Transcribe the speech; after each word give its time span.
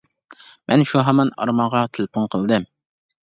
مەن 0.71 0.85
شۇ 0.91 1.03
ھامان 1.09 1.31
ئارمانغا 1.43 1.83
تېلېفون 1.99 2.27
قىلدىم. 2.37 2.67